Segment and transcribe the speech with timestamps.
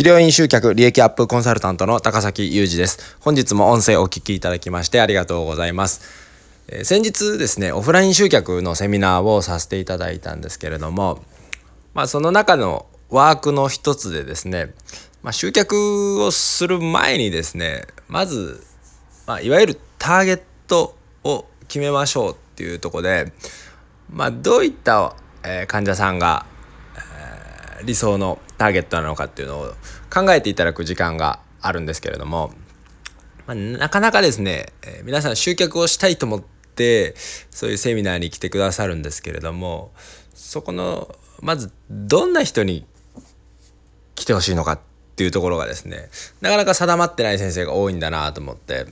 [0.00, 3.18] 治療院集客利益アップコンサルタントの高崎裕二です。
[3.20, 6.00] 本日も音声お聞きいただきましてありがとうございます。
[6.68, 11.22] えー、先日ですね、オフライン集客のセミナーをさせていただいたんですけれども、
[11.92, 14.72] まあその中のワークの一つでですね、
[15.22, 18.64] まあ、集客をする前にですね、まず、
[19.26, 23.34] まあ、いわゆるターゲットを決めましょうっていうとこで、
[24.10, 26.46] まあ、どういった、え患者さんが、
[27.84, 29.72] 理想のターゲットなのかっていうのを
[30.12, 32.52] 考えていただく時間があるんですけれども、
[33.46, 36.42] まあ、なかなかですね、えー、皆さん集客をしたいと思っ
[36.74, 37.14] て
[37.50, 39.92] そういうセミナーに来てくださるんですけれども
[40.34, 42.86] そこのまずどんな人に
[44.14, 44.80] 来てほしいのかっ
[45.16, 46.08] ていうところがですね
[46.40, 48.86] なかなか定まってない先生が多いんだなと思って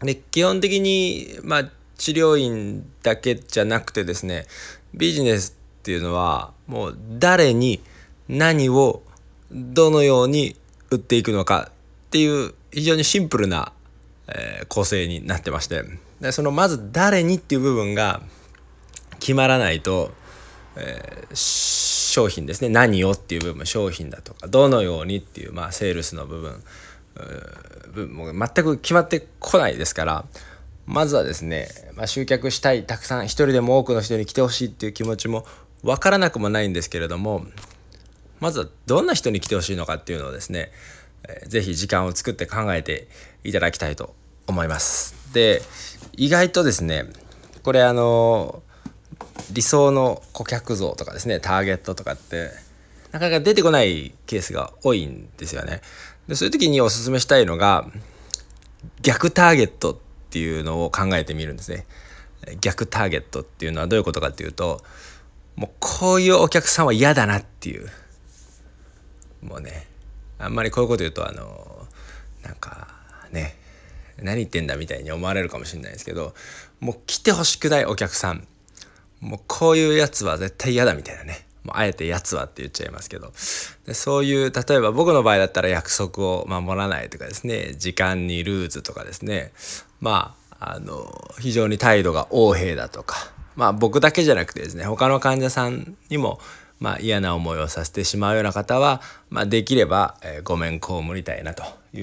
[0.00, 4.46] で基本的にまあ治療院だけじゃなくてですね
[4.94, 7.80] ビジネスっていうのはもう誰に
[8.28, 9.04] 何を
[9.52, 10.56] どのように
[10.90, 13.70] 売っていくのかっていう非常にシンプルな、
[14.26, 15.84] え、構成になってまして。
[16.20, 18.20] でそのまず誰にっていう部分が
[19.20, 20.10] 決まらないと、
[20.74, 22.68] え、商品ですね。
[22.68, 26.64] 何をっていう部分商品だとかどのようにっていう、まあ、セールスの部分
[27.92, 30.24] 部分も全く決まってこないですから
[30.86, 35.44] まずはですね、まあ、集客したいたくさん一人でも多くの人に来てほしいっていう気持ちも
[35.82, 37.46] 分からなくもないんですけれども
[38.40, 40.70] まずはどんな人に来てほしいのかっていうのをですね、
[41.28, 43.08] えー、ぜひ時間を作って考えて
[43.44, 44.14] いただきたいと
[44.46, 45.14] 思います。
[45.32, 45.62] で
[46.16, 47.06] 意外とですね
[47.62, 48.62] これあの
[49.52, 52.50] 理想の顧客像とかですねターゲットとかって
[53.12, 55.80] なかなか出てこないケースが多いんですよね。
[56.28, 57.88] でそういう時におすすめしたいのが
[59.02, 59.96] 逆ターゲットっ
[60.30, 61.86] ていうのを考えてみるんですね。
[62.60, 64.82] 逆ターゲットっていうのはどういうことかっていうと
[65.56, 67.88] もうこういうお客さんは嫌だなっていう。
[69.42, 69.86] もうね
[70.38, 71.86] あんまりこういうこと言うとあの
[72.42, 72.88] なんか
[73.32, 73.56] ね
[74.22, 76.34] 何言ってんだみたいに思われるかもしれないですけど
[76.80, 78.46] もう来てほしくないお客さん。
[79.20, 81.46] もうこういうやつは絶対嫌だみたいなね。
[81.64, 83.32] もうあえてやつはって言っちゃいますけど。
[83.86, 87.74] でそういう例えば僕の場合だったら約束を守らないとかですね。
[87.78, 89.52] 時間にルーズとかですね。
[90.00, 93.35] まああの非常に態度が横柄だとか。
[93.56, 96.38] まあ僕だけじゃなくてですね他の患者さんにも
[96.78, 99.00] まあ、嫌な思いをさせてしまうような方は、
[99.30, 101.64] まあ、できれば、えー、ごめんこうりたいなと
[101.96, 102.02] い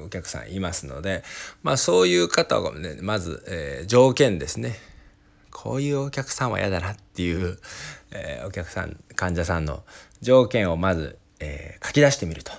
[0.00, 1.22] うお客さんいますので、
[1.62, 4.74] まあ、そういう方をねまず、えー、条件ですね。
[5.50, 7.58] こういうお客さんは嫌だなっていう、
[8.10, 9.82] えー、お客さん患者さんの
[10.20, 12.52] 条件をまず、え、書き出してみると。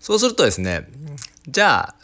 [0.00, 0.88] そうするとですね
[1.46, 1.94] じゃあ、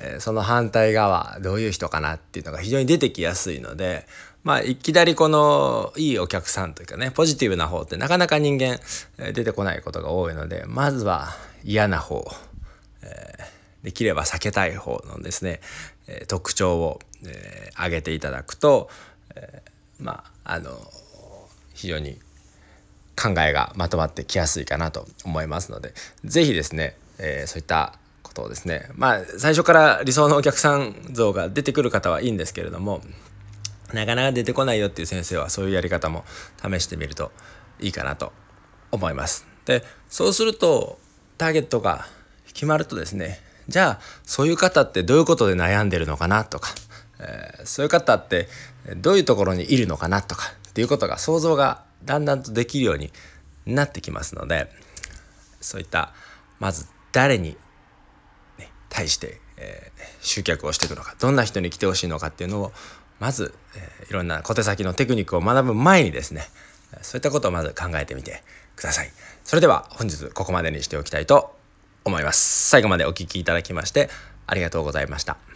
[0.00, 4.06] えー、その反対側どういう人かなっていうのが非常に出てきやすいので
[4.42, 8.78] まあいきなりこのいいお客さんというかねポジティブな方ってなかなか人間
[9.18, 11.28] え出てこないことが多いのでまずは
[11.62, 12.24] 嫌な方、
[13.02, 15.60] えー、できれば避けたい方のですね、
[16.06, 18.88] え、特徴を、えー、挙げていただくと、
[19.34, 19.62] え、
[19.98, 20.70] まああの
[21.74, 22.18] 非常に
[23.20, 25.92] 考えがまとまってきやすいかなと思いますので
[26.24, 27.98] 是非ですね、えー、そういった
[28.30, 33.02] ことをですねまあ最初から理想のお客さん像が出てくる方はいいんですけれども
[33.92, 36.24] なかなか出てこないよっていう先生はそういうやり方も
[36.62, 37.32] 試してみると
[37.80, 38.32] いいかなと
[38.92, 39.46] 思います。
[39.64, 40.98] でそうすると
[41.38, 42.06] ターゲットが
[42.46, 46.70] 決まるとですねじゃあそういう方ってどういうことで悩んでるのかなとか、
[47.20, 48.48] えー、そういう方って
[48.96, 53.12] どういうところにいるのかなとかっていうことが想像がだんだんとできるように
[53.66, 54.70] なってきますので
[55.60, 56.14] そういった
[56.58, 57.56] まず誰に、
[58.90, 62.72] 対して、えー、集客をしていくのかどんな人に来てほしいのかっていうのを
[63.18, 66.42] まず、えー、いろんな小手先のテクニックを学ぶ前にですね
[67.00, 68.42] そういったことをまず考えてみて
[68.76, 69.10] ください。
[69.44, 71.54] それでは本日ここまでにしておきたいと
[72.04, 72.68] 思います。
[72.68, 74.10] 最後までお聴きいただきまして
[74.46, 75.49] ありがとうございました。